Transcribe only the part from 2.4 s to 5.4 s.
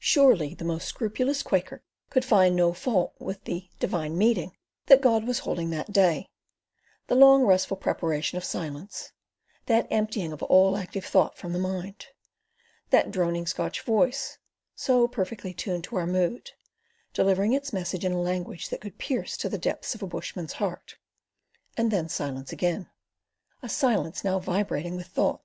no fault with the "Divine Meeting" that God was